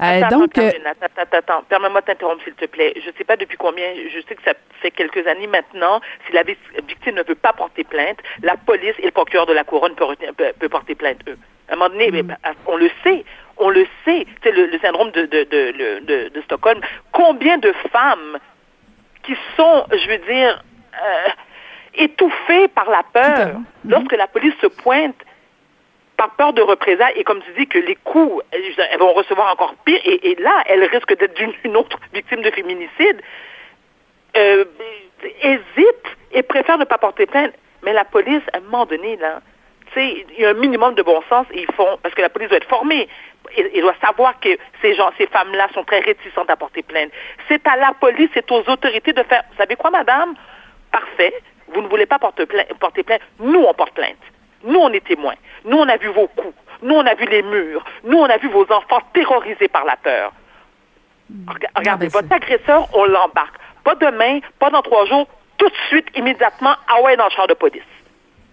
Euh, 0.00 0.22
attends, 0.22 0.40
donc, 0.40 0.58
euh, 0.58 0.70
attends, 0.84 1.22
attends, 1.22 1.38
attends, 1.38 1.62
permets-moi 1.68 2.00
de 2.00 2.06
t'interrompre, 2.06 2.42
s'il 2.44 2.54
te 2.54 2.66
plaît. 2.66 2.94
Je 2.96 3.08
ne 3.08 3.14
sais 3.16 3.24
pas 3.24 3.36
depuis 3.36 3.56
combien, 3.56 3.86
je 4.12 4.20
sais 4.20 4.34
que 4.34 4.42
ça 4.44 4.54
fait 4.80 4.90
quelques 4.90 5.26
années 5.26 5.46
maintenant, 5.46 6.00
si 6.26 6.32
la 6.32 6.42
victime 6.42 7.14
ne 7.14 7.22
veut 7.22 7.34
pas 7.34 7.52
porter 7.52 7.84
plainte, 7.84 8.18
la 8.42 8.56
police 8.56 8.94
et 8.98 9.06
le 9.06 9.10
procureur 9.10 9.46
de 9.46 9.52
la 9.52 9.64
couronne 9.64 9.94
peuvent, 9.94 10.68
porter 10.70 10.94
plainte, 10.94 11.20
eux. 11.28 11.38
À 11.68 11.74
un 11.74 11.76
moment 11.76 11.90
donné, 11.90 12.10
mm. 12.10 12.36
on 12.66 12.76
le 12.76 12.90
sait, 13.04 13.24
on 13.58 13.70
le 13.70 13.86
sait. 14.04 14.26
C'est 14.42 14.52
le, 14.52 14.78
syndrome 14.80 15.10
de, 15.10 15.22
de, 15.26 15.44
de, 15.44 16.28
de, 16.28 16.40
Stockholm. 16.42 16.80
Combien 17.12 17.58
de 17.58 17.72
femmes 17.92 18.38
qui 19.22 19.34
sont, 19.56 19.84
je 19.90 20.08
veux 20.08 20.32
dire, 20.32 20.62
euh, 20.94 21.28
étouffées 21.94 22.68
par 22.68 22.88
la 22.90 23.02
peur 23.12 23.56
lorsque 23.84 24.12
la 24.12 24.26
police 24.26 24.54
se 24.60 24.66
pointe 24.66 25.16
par 26.18 26.30
peur 26.30 26.52
de 26.52 26.60
représailles, 26.60 27.14
et 27.16 27.24
comme 27.24 27.40
tu 27.42 27.52
dis 27.52 27.68
que 27.68 27.78
les 27.78 27.94
coups, 27.94 28.44
elles 28.50 28.98
vont 28.98 29.12
recevoir 29.12 29.52
encore 29.52 29.74
pire, 29.86 30.00
et, 30.04 30.34
là, 30.40 30.64
elles 30.66 30.84
risquent 30.84 31.16
d'être 31.16 31.40
une 31.64 31.76
autre 31.76 31.96
victime 32.12 32.42
de 32.42 32.50
féminicide, 32.50 33.22
euh, 34.36 34.64
hésitent 35.42 36.16
et 36.32 36.42
préfèrent 36.42 36.78
ne 36.78 36.84
pas 36.84 36.98
porter 36.98 37.26
plainte. 37.26 37.54
Mais 37.84 37.92
la 37.92 38.04
police, 38.04 38.42
à 38.52 38.58
un 38.58 38.60
moment 38.60 38.84
donné, 38.84 39.16
là, 39.16 39.40
il 39.96 40.24
y 40.36 40.44
a 40.44 40.50
un 40.50 40.54
minimum 40.54 40.94
de 40.96 41.02
bon 41.02 41.22
sens, 41.28 41.46
et 41.52 41.62
ils 41.62 41.72
font, 41.72 41.98
parce 42.02 42.14
que 42.16 42.20
la 42.20 42.28
police 42.28 42.48
doit 42.48 42.58
être 42.58 42.68
formée, 42.68 43.08
il 43.56 43.80
doit 43.80 43.94
savoir 44.00 44.38
que 44.40 44.58
ces 44.82 44.94
gens, 44.96 45.10
ces 45.18 45.28
femmes-là 45.28 45.68
sont 45.72 45.84
très 45.84 46.00
réticentes 46.00 46.50
à 46.50 46.56
porter 46.56 46.82
plainte. 46.82 47.12
C'est 47.46 47.64
à 47.68 47.76
la 47.76 47.92
police, 47.94 48.28
c'est 48.34 48.50
aux 48.50 48.68
autorités 48.68 49.12
de 49.12 49.22
faire, 49.22 49.44
vous 49.50 49.56
savez 49.56 49.76
quoi, 49.76 49.90
madame? 49.90 50.34
Parfait, 50.90 51.32
vous 51.68 51.80
ne 51.80 51.86
voulez 51.86 52.06
pas 52.06 52.18
porter 52.18 52.44
plainte. 52.46 53.22
nous, 53.38 53.60
on 53.60 53.74
porte 53.74 53.94
plainte. 53.94 54.16
Nous, 54.64 54.78
on 54.78 54.92
est 54.92 55.06
témoins. 55.06 55.34
Nous, 55.64 55.76
on 55.76 55.88
a 55.88 55.96
vu 55.96 56.08
vos 56.08 56.28
coups. 56.28 56.54
Nous, 56.82 56.94
on 56.94 57.06
a 57.06 57.14
vu 57.14 57.26
les 57.26 57.42
murs. 57.42 57.84
Nous, 58.04 58.18
on 58.18 58.24
a 58.24 58.36
vu 58.38 58.48
vos 58.48 58.64
enfants 58.72 59.00
terrorisés 59.12 59.68
par 59.68 59.84
la 59.84 59.96
peur. 59.96 60.32
Hmm. 61.30 61.48
Regardez, 61.48 61.88
ah, 61.90 61.96
ben, 61.96 62.08
votre 62.08 62.32
agresseur, 62.32 62.88
on 62.94 63.04
l'embarque. 63.04 63.56
Pas 63.84 63.94
demain, 63.94 64.40
pas 64.58 64.70
dans 64.70 64.82
trois 64.82 65.06
jours, 65.06 65.26
tout 65.56 65.68
de 65.68 65.76
suite, 65.88 66.06
immédiatement, 66.14 66.74
ah 66.88 67.02
ouais, 67.02 67.16
dans 67.16 67.24
le 67.24 67.30
char 67.30 67.46
de 67.46 67.54
police. 67.54 67.82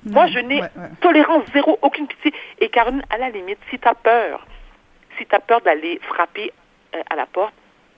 Moi, 0.06 0.28
je 0.28 0.40
n'ai 0.40 0.62
tolérance 1.02 1.44
zéro, 1.54 1.80
aucune 1.82 2.08
pitié. 2.08 2.34
Et 2.60 2.70
Caroline, 2.70 3.04
à 3.10 3.18
la 3.18 3.30
limite, 3.30 3.58
si 3.70 3.80
tu 3.80 3.88
as 3.88 3.96
peur, 3.96 4.46
si 5.18 5.26
tu 5.26 5.34
as 5.36 5.40
peur 5.40 5.62
d'aller 5.62 6.00
frapper 6.04 6.54
euh, 6.96 7.02
à 7.10 7.16
la 7.16 7.26
porte, 7.26 7.54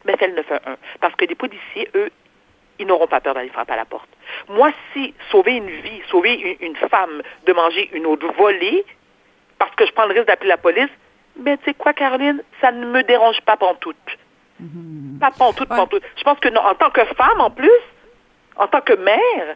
mais 0.05 0.15
fais 0.17 0.27
le 0.27 0.35
911. 0.35 0.77
Parce 1.01 1.15
que 1.15 1.25
les 1.25 1.35
policiers, 1.35 1.89
eux, 1.95 2.09
ils 2.79 2.87
n'auront 2.87 3.07
pas 3.07 3.21
peur 3.21 3.33
d'aller 3.33 3.49
frapper 3.49 3.73
à 3.73 3.77
la 3.77 3.85
porte. 3.85 4.09
Moi, 4.49 4.71
si 4.93 5.13
sauver 5.31 5.55
une 5.55 5.69
vie, 5.69 6.01
sauver 6.09 6.57
une, 6.61 6.75
femme 6.75 7.21
de 7.45 7.53
manger 7.53 7.89
une 7.93 8.05
autre 8.05 8.27
volée, 8.37 8.85
parce 9.57 9.73
que 9.75 9.85
je 9.85 9.91
prends 9.91 10.05
le 10.05 10.13
risque 10.13 10.27
d'appeler 10.27 10.49
la 10.49 10.57
police, 10.57 10.89
ben, 11.35 11.57
tu 11.57 11.65
sais 11.65 11.73
quoi, 11.73 11.93
Caroline, 11.93 12.43
ça 12.61 12.71
ne 12.71 12.85
me 12.85 13.03
dérange 13.03 13.41
pas 13.41 13.57
pantoute. 13.57 13.95
Mm 14.59 15.19
Pas 15.19 15.31
pantoute, 15.31 15.69
pantoute. 15.69 16.03
Je 16.17 16.23
pense 16.23 16.39
que 16.39 16.49
non, 16.49 16.61
en 16.61 16.75
tant 16.75 16.89
que 16.89 17.05
femme, 17.05 17.39
en 17.39 17.51
plus, 17.51 17.81
en 18.55 18.67
tant 18.67 18.81
que 18.81 18.93
mère, 18.93 19.55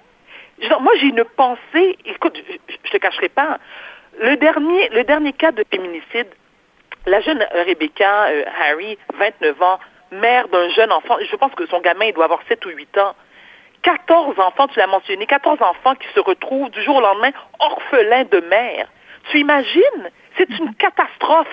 moi, 0.80 0.94
j'ai 1.00 1.08
une 1.08 1.24
pensée, 1.24 1.98
écoute, 2.06 2.40
je, 2.48 2.54
ne 2.54 2.92
te 2.92 2.98
cacherai 2.98 3.30
pas, 3.30 3.60
le 4.20 4.36
dernier, 4.38 4.90
le 4.90 5.04
dernier 5.04 5.34
cas 5.34 5.52
de 5.52 5.64
féminicide, 5.72 6.28
la 7.06 7.22
jeune 7.22 7.44
Rebecca 7.66 8.26
euh, 8.26 8.44
Harry, 8.60 8.98
29 9.18 9.62
ans, 9.62 9.80
mère 10.12 10.48
d'un 10.50 10.70
jeune 10.70 10.92
enfant, 10.92 11.16
je 11.30 11.36
pense 11.36 11.54
que 11.54 11.66
son 11.68 11.80
gamin, 11.80 12.06
il 12.06 12.14
doit 12.14 12.26
avoir 12.26 12.42
7 12.48 12.66
ou 12.66 12.70
8 12.70 12.98
ans. 12.98 13.16
14 13.84 14.40
enfants, 14.40 14.68
tu 14.68 14.78
l'as 14.80 14.88
mentionné, 14.88 15.26
14 15.26 15.62
enfants 15.62 15.96
qui 15.96 16.08
se 16.14 16.20
retrouvent 16.20 16.70
du 16.70 16.84
jour 16.84 16.98
au 16.98 17.02
lendemain 17.02 17.32
orphelins 17.60 18.26
de 18.26 18.40
mère. 18.42 18.88
Tu 19.32 19.40
imagines? 19.40 20.10
C'est 20.38 20.50
une 20.50 20.74
catastrophe. 20.76 21.48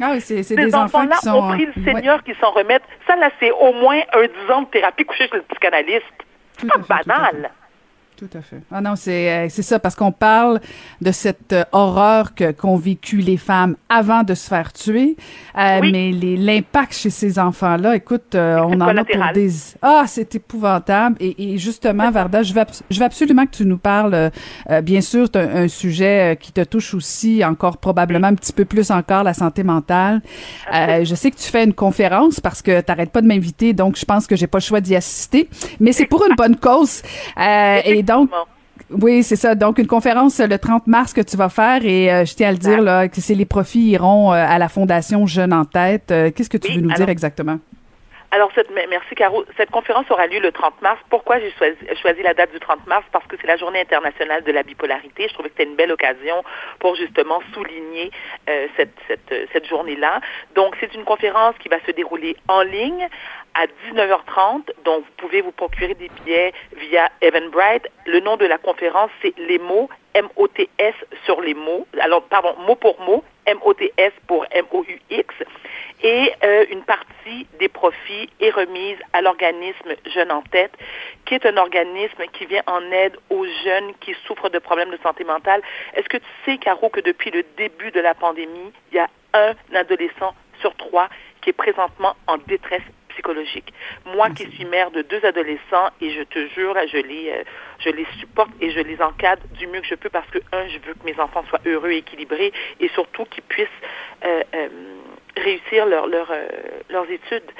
Ah 0.00 0.10
oui, 0.12 0.20
c'est 0.20 0.54
des 0.54 0.74
enfants 0.74 1.06
qui 1.06 1.16
sont... 1.18 1.30
ont 1.30 1.48
pris 1.48 1.66
le 1.66 1.84
Seigneur 1.84 2.22
qui 2.22 2.34
s'en 2.40 2.50
remettent. 2.50 2.84
Ça, 3.06 3.16
là, 3.16 3.30
c'est 3.40 3.50
au 3.50 3.72
moins 3.72 4.00
un 4.12 4.26
10 4.46 4.52
ans 4.52 4.62
de 4.62 4.66
thérapie 4.66 5.04
couchée 5.04 5.28
chez 5.28 5.36
le 5.36 5.42
psychanalyste. 5.42 6.04
C'est 6.58 6.68
pas 6.68 7.02
banal. 7.04 7.50
Tout 8.16 8.30
à 8.32 8.40
fait. 8.40 8.62
Ah 8.72 8.80
non, 8.80 8.96
c'est 8.96 9.30
euh, 9.30 9.46
c'est 9.50 9.60
ça 9.60 9.78
parce 9.78 9.94
qu'on 9.94 10.10
parle 10.10 10.60
de 11.02 11.12
cette 11.12 11.52
euh, 11.52 11.64
horreur 11.72 12.34
que 12.34 12.50
qu'ont 12.50 12.76
vécu 12.78 13.18
les 13.18 13.36
femmes 13.36 13.76
avant 13.90 14.22
de 14.22 14.32
se 14.32 14.48
faire 14.48 14.72
tuer, 14.72 15.16
euh, 15.58 15.80
mais 15.82 16.12
l'impact 16.12 16.94
chez 16.94 17.10
ces 17.10 17.38
enfants-là, 17.38 17.94
écoute, 17.94 18.34
on 18.34 18.80
en 18.80 18.96
a 18.96 19.04
pour 19.04 19.32
des 19.34 19.50
ah 19.82 20.04
c'est 20.06 20.34
épouvantable. 20.34 21.16
Et, 21.20 21.52
et 21.52 21.58
justement 21.58 22.10
Varda, 22.10 22.42
je 22.42 22.54
veux 22.54 22.62
je 22.88 22.98
veux 22.98 23.04
absolument 23.04 23.44
que 23.44 23.54
tu 23.54 23.66
nous 23.66 23.76
parles, 23.76 24.30
bien 24.82 25.02
sûr, 25.02 25.28
c'est 25.32 25.40
un, 25.40 25.68
sujet 25.68 26.38
qui 26.40 26.52
te 26.52 26.62
touche 26.62 26.94
aussi 26.94 27.44
encore 27.44 27.76
probablement 27.76 28.28
un 28.28 28.34
petit 28.34 28.54
peu 28.54 28.64
plus 28.64 28.90
encore 28.90 29.24
la 29.24 29.34
santé 29.34 29.62
mentale. 29.62 30.22
je 30.72 31.14
sais 31.14 31.30
que 31.30 31.36
tu 31.36 31.50
fais 31.50 31.64
une 31.64 31.74
conférence 31.74 32.40
parce 32.40 32.62
que 32.62 32.80
t'arrêtes 32.80 33.10
pas 33.10 33.20
de 33.20 33.26
m'inviter, 33.26 33.74
donc 33.74 33.98
je 33.98 34.06
pense 34.06 34.26
que 34.26 34.36
j'ai 34.36 34.46
pas 34.46 34.58
le 34.58 34.62
choix 34.62 34.80
d'y 34.80 34.96
assister, 34.96 35.50
mais 35.80 35.92
c'est 35.92 36.06
pour 36.06 36.24
une 36.26 36.34
bonne 36.34 36.56
cause. 36.56 37.02
Et 37.84 38.05
donc, 38.06 38.30
oui, 38.90 39.22
c'est 39.22 39.36
ça. 39.36 39.54
Donc, 39.54 39.78
une 39.78 39.86
conférence 39.86 40.38
le 40.38 40.58
30 40.58 40.86
mars 40.86 41.12
que 41.12 41.20
tu 41.20 41.36
vas 41.36 41.48
faire 41.48 41.84
et 41.84 42.12
euh, 42.12 42.24
je 42.24 42.34
tiens 42.34 42.48
à 42.48 42.52
le 42.52 42.58
dire 42.58 42.80
là, 42.80 43.08
que 43.08 43.20
c'est 43.20 43.34
les 43.34 43.46
profits 43.46 43.90
iront 43.90 44.32
euh, 44.32 44.36
à 44.36 44.58
la 44.58 44.68
Fondation 44.68 45.26
Jeune 45.26 45.52
en 45.52 45.64
tête. 45.64 46.10
Euh, 46.10 46.30
qu'est-ce 46.30 46.50
que 46.50 46.56
tu 46.56 46.72
veux 46.72 46.80
nous 46.80 46.92
dire 46.92 47.08
exactement? 47.08 47.58
Alors, 48.32 48.50
cette, 48.54 48.70
merci 48.70 49.14
Caro. 49.14 49.44
Cette 49.56 49.70
conférence 49.70 50.10
aura 50.10 50.26
lieu 50.26 50.40
le 50.40 50.52
30 50.52 50.82
mars. 50.82 51.00
Pourquoi 51.08 51.38
j'ai 51.38 51.52
choisi, 52.00 52.22
la 52.22 52.34
date 52.34 52.52
du 52.52 52.60
30 52.60 52.86
mars? 52.86 53.04
Parce 53.10 53.26
que 53.26 53.36
c'est 53.40 53.46
la 53.46 53.56
journée 53.56 53.80
internationale 53.80 54.44
de 54.44 54.52
la 54.52 54.62
bipolarité. 54.62 55.26
Je 55.28 55.32
trouvais 55.32 55.48
que 55.48 55.54
c'était 55.56 55.70
une 55.70 55.76
belle 55.76 55.92
occasion 55.92 56.42
pour 56.78 56.96
justement 56.96 57.40
souligner 57.54 58.10
cette, 58.76 58.94
cette, 59.06 59.48
cette 59.52 59.66
journée-là. 59.66 60.20
Donc, 60.54 60.76
c'est 60.80 60.92
une 60.94 61.04
conférence 61.04 61.54
qui 61.60 61.68
va 61.68 61.78
se 61.86 61.92
dérouler 61.92 62.36
en 62.48 62.62
ligne 62.62 63.08
à 63.56 63.66
19h30. 63.66 64.70
Donc, 64.84 65.04
vous 65.04 65.12
pouvez 65.16 65.40
vous 65.40 65.52
procurer 65.52 65.94
des 65.94 66.08
billets 66.08 66.52
via 66.76 67.08
Eventbrite. 67.20 67.88
Le 68.06 68.20
nom 68.20 68.36
de 68.36 68.46
la 68.46 68.58
conférence, 68.58 69.10
c'est 69.22 69.36
Les 69.38 69.58
mots, 69.58 69.88
M-O-T-S 70.14 70.94
sur 71.24 71.40
les 71.40 71.54
mots. 71.54 71.86
Alors, 72.00 72.22
pardon, 72.24 72.54
mot 72.66 72.74
pour 72.74 73.00
mot, 73.00 73.24
M-O-T-S 73.46 74.12
pour 74.26 74.46
M-O-U-X. 74.50 75.34
Et 76.02 76.32
euh, 76.44 76.66
une 76.70 76.82
partie 76.82 77.46
des 77.58 77.68
profits 77.68 78.28
est 78.40 78.50
remise 78.50 78.98
à 79.14 79.22
l'organisme 79.22 79.94
Jeunes 80.06 80.30
en 80.30 80.42
tête, 80.42 80.72
qui 81.24 81.34
est 81.34 81.46
un 81.46 81.56
organisme 81.56 82.24
qui 82.32 82.44
vient 82.44 82.62
en 82.66 82.82
aide 82.92 83.16
aux 83.30 83.46
jeunes 83.64 83.94
qui 84.00 84.14
souffrent 84.26 84.50
de 84.50 84.58
problèmes 84.58 84.90
de 84.90 84.98
santé 85.02 85.24
mentale. 85.24 85.62
Est-ce 85.94 86.08
que 86.08 86.18
tu 86.18 86.26
sais, 86.44 86.58
Caro, 86.58 86.90
que 86.90 87.00
depuis 87.00 87.30
le 87.30 87.44
début 87.56 87.90
de 87.90 88.00
la 88.00 88.14
pandémie, 88.14 88.72
il 88.92 88.96
y 88.96 88.98
a 88.98 89.08
un 89.32 89.54
adolescent 89.74 90.34
sur 90.60 90.74
trois 90.76 91.08
qui 91.40 91.50
est 91.50 91.54
présentement 91.54 92.14
en 92.26 92.36
détresse 92.38 92.82
psychologique. 93.16 93.72
Moi 94.04 94.30
qui 94.30 94.44
suis 94.52 94.64
mère 94.64 94.90
de 94.90 95.02
deux 95.02 95.24
adolescents 95.24 95.90
et 96.00 96.10
je 96.10 96.22
te 96.22 96.46
jure, 96.48 96.74
là, 96.74 96.86
je 96.86 96.98
les, 96.98 97.30
euh, 97.30 97.42
je 97.78 97.90
les 97.90 98.06
supporte 98.20 98.50
et 98.60 98.70
je 98.70 98.80
les 98.80 99.00
encadre 99.00 99.42
du 99.58 99.66
mieux 99.66 99.80
que 99.80 99.86
je 99.86 99.94
peux 99.94 100.10
parce 100.10 100.28
que, 100.30 100.38
un, 100.52 100.68
je 100.68 100.78
veux 100.86 100.94
que 100.94 101.04
mes 101.04 101.18
enfants 101.18 101.44
soient 101.48 101.60
heureux 101.66 101.90
et 101.90 101.98
équilibrés 101.98 102.52
et 102.80 102.88
surtout 102.88 103.24
qu'ils 103.24 103.42
puissent 103.44 103.68
euh, 104.24 104.42
euh, 104.54 104.68
réussir 105.36 105.86
leur, 105.86 106.06
leur, 106.06 106.30
euh, 106.30 106.48
leurs 106.90 107.10
études. 107.10 107.50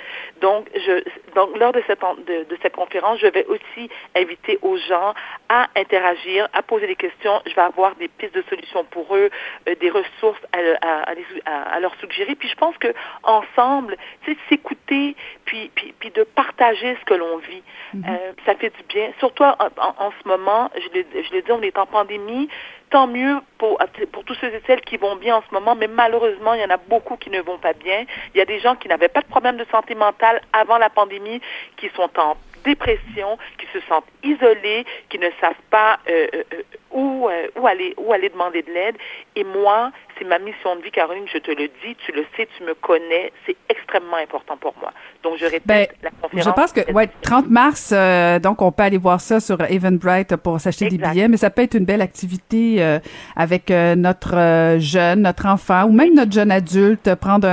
Donc, 0.40 0.68
je, 0.75 1.02
donc 1.35 1.56
lors 1.59 1.73
de 1.73 1.83
cette, 1.87 2.00
de, 2.00 2.45
de, 2.45 2.59
cette 2.62 2.75
conférence, 2.75 3.18
je 3.21 3.26
vais 3.26 3.45
aussi 3.47 3.88
inviter 4.14 4.59
aux 4.62 4.76
gens 4.76 5.14
à 5.49 5.68
interagir, 5.76 6.49
à 6.52 6.62
poser 6.62 6.87
des 6.87 6.97
questions. 6.97 7.40
Je 7.47 7.54
vais 7.54 7.62
avoir 7.62 7.95
des 7.97 8.09
pistes 8.09 8.35
de 8.35 8.45
solutions 8.49 8.85
pour 8.85 9.14
eux, 9.14 9.30
euh, 9.68 9.75
des 9.76 9.90
ressources 9.90 10.40
à, 10.52 10.59
à, 10.83 11.12
à, 11.45 11.75
à, 11.75 11.80
leur 11.80 11.95
suggérer. 11.97 12.35
Puis 12.35 12.49
je 12.49 12.56
pense 12.56 12.76
que 12.78 12.92
ensemble, 13.23 13.97
c'est 14.25 14.37
s'écouter, 14.49 15.16
puis, 15.45 15.71
puis, 15.75 15.95
puis 15.99 16.11
de 16.11 16.23
partager 16.23 16.97
ce 17.00 17.04
que 17.04 17.14
l'on 17.14 17.38
vit, 17.38 17.62
mm-hmm. 17.95 18.09
euh, 18.09 18.33
ça 18.45 18.54
fait 18.54 18.71
du 18.71 18.83
bien. 18.88 19.12
Surtout 19.18 19.45
en, 19.45 19.56
en, 19.76 20.12
ce 20.23 20.28
moment, 20.28 20.71
je 20.75 20.99
le, 20.99 21.04
je 21.23 21.35
le 21.35 21.42
dis, 21.42 21.52
on 21.52 21.62
est 21.62 21.78
en 21.78 21.87
pandémie 21.87 22.49
tant 22.90 23.07
mieux 23.07 23.38
pour, 23.59 23.78
pour 24.12 24.25
tous 24.25 24.35
ceux 24.35 24.49
et 24.49 24.62
celles 24.66 24.81
qui 24.81 24.97
vont 24.97 25.16
bien 25.16 25.37
en 25.37 25.43
ce 25.43 25.52
moment, 25.52 25.75
mais 25.75 25.88
malheureusement, 25.88 26.55
il 26.55 26.61
y 26.61 26.64
en 26.64 26.71
a 26.71 26.76
beaucoup 26.76 27.16
qui 27.16 27.31
ne 27.31 27.40
vont 27.40 27.59
pas 27.59 27.73
bien. 27.73 28.05
Il 28.35 28.38
y 28.38 28.40
a 28.40 28.45
des 28.45 28.61
gens 28.61 28.76
qui 28.76 28.88
n'avaient 28.88 29.09
pas 29.09 29.23
de 29.23 29.26
problème 29.26 29.57
de 29.57 29.66
santé 29.71 29.95
mentale 29.95 30.40
avant 30.52 30.78
la 30.78 30.90
pandémie, 30.90 31.40
qui 31.76 31.88
sont 31.97 32.11
en 32.19 32.37
dépression, 32.66 33.38
qui 33.59 33.66
se 33.73 33.81
sentent 33.87 34.09
isolés, 34.23 34.85
qui 35.09 35.19
ne 35.19 35.31
savent 35.40 35.55
pas 35.71 35.99
euh, 36.09 36.26
euh, 36.35 36.43
euh, 36.52 36.62
où, 36.90 37.28
où, 37.57 37.66
aller, 37.66 37.95
où 37.97 38.12
aller 38.12 38.28
demander 38.28 38.62
de 38.62 38.73
l'aide. 38.73 38.97
Et 39.37 39.45
moi, 39.45 39.93
c'est 40.18 40.25
ma 40.25 40.38
mission 40.38 40.76
de 40.76 40.82
vie, 40.82 40.90
Caroline, 40.90 41.25
je 41.32 41.38
te 41.38 41.50
le 41.50 41.68
dis, 41.85 41.96
tu 42.04 42.12
le 42.12 42.25
sais, 42.37 42.49
tu 42.56 42.64
me 42.64 42.75
connais, 42.75 43.32
c'est 43.44 43.56
extrêmement 43.68 44.16
important 44.16 44.56
pour 44.56 44.75
moi. 44.80 44.92
Donc, 45.23 45.37
je 45.38 45.44
répète 45.44 45.64
ben, 45.66 45.87
la 46.02 46.11
conférence. 46.11 46.44
Je 46.44 46.50
pense 46.50 46.73
que, 46.73 46.92
ouais, 46.92 47.08
30 47.23 47.50
mars, 47.50 47.90
euh, 47.92 48.38
donc 48.38 48.62
on 48.62 48.73
peut 48.73 48.85
aller 48.85 48.99
voir 48.99 49.20
ça 49.20 49.40
sur 49.40 49.61
Eventbrite 49.61 50.37
pour 50.37 50.61
s'acheter 50.61 50.88
des 50.88 50.99
billets, 50.99 51.28
mais 51.28 51.37
ça 51.37 51.50
peut 51.50 51.62
être 51.62 51.75
une 51.75 51.85
belle 51.85 52.00
activité 52.02 52.76
euh, 52.78 52.99
avec 53.35 53.70
euh, 53.70 53.94
notre 53.94 54.78
jeune, 54.78 55.23
notre 55.23 55.46
enfant 55.46 55.85
ou 55.85 55.92
même 55.92 56.14
notre 56.14 56.32
jeune 56.32 56.50
adulte, 56.50 57.14
prendre 57.16 57.49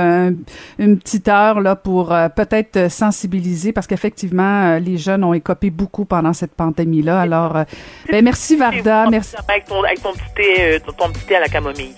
une 0.78 0.98
petite 0.98 1.28
heure 1.28 1.60
là 1.60 1.76
pour 1.76 2.14
peut-être 2.36 2.90
sensibiliser 2.90 3.72
parce 3.72 3.86
qu'effectivement, 3.86 4.78
les 4.78 4.96
jeunes 4.96 5.24
ont 5.24 5.34
écopé 5.34 5.70
beaucoup 5.70 6.04
pendant 6.04 6.32
cette 6.32 6.54
pandémie-là. 6.54 7.20
Alors, 7.20 7.64
ben, 8.10 8.24
merci 8.24 8.56
Varda, 8.56 9.06
merci. 9.10 9.36
Avec 9.48 9.66
ton, 9.66 9.82
avec 9.82 10.02
ton 10.02 10.12
petit 10.12 10.34
thé, 10.34 10.78
ton 10.96 11.10
petit 11.10 11.26
thé 11.26 11.36
à 11.36 11.40
la 11.40 11.48
camomille. 11.48 11.94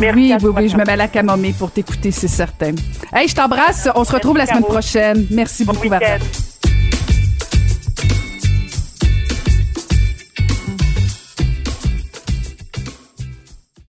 Merci 0.00 0.18
oui, 0.18 0.34
oui, 0.42 0.50
oui, 0.56 0.68
je 0.68 0.76
me 0.76 0.84
mets 0.84 0.96
la 0.96 1.08
camomille 1.08 1.52
pour 1.52 1.70
t'écouter, 1.70 2.10
c'est 2.10 2.28
certain. 2.28 2.72
Hey, 3.12 3.28
je 3.28 3.34
t'embrasse. 3.34 3.88
On 3.94 4.04
se 4.04 4.12
retrouve 4.12 4.38
la 4.38 4.46
semaine 4.46 4.64
prochaine. 4.64 5.26
Merci 5.30 5.64
beaucoup, 5.64 5.88
Varda. 5.88 6.18